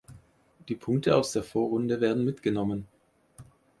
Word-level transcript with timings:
Die 0.67 0.73
Punkte 0.75 1.15
aus 1.15 1.31
der 1.31 1.43
Vorrunde 1.43 2.01
werden 2.01 2.25
mitgenommen. 2.25 2.87